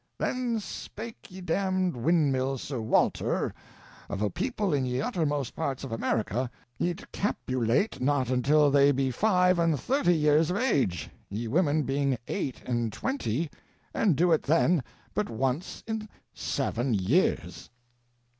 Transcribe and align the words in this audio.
Then 0.17 0.59
spake 0.59 1.29
ye 1.29 1.41
damned 1.41 1.95
windmill, 1.95 2.57
Sr 2.57 2.81
Walter, 2.81 3.53
of 4.09 4.23
a 4.23 4.31
people 4.31 4.73
in 4.73 4.83
ye 4.83 4.99
uttermost 4.99 5.55
parts 5.55 5.83
of 5.83 5.91
America, 5.91 6.49
yt 6.79 7.11
capulate 7.11 7.99
not 8.01 8.31
until 8.31 8.71
they 8.71 8.91
be 8.91 9.11
five 9.11 9.59
and 9.59 9.79
thirty 9.79 10.15
yeres 10.15 10.49
of 10.49 10.57
age, 10.57 11.11
ye 11.29 11.47
women 11.47 11.83
being 11.83 12.17
eight 12.27 12.63
and 12.65 12.91
twenty, 12.91 13.51
and 13.93 14.15
do 14.15 14.31
it 14.31 14.41
then 14.41 14.81
but 15.13 15.29
once 15.29 15.83
in 15.85 16.09
seven 16.33 16.95
yeres. 16.95 17.69